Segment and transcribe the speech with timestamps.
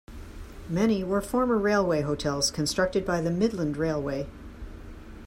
[0.67, 4.25] Many were former railway hotels constructed by the Midland Railway.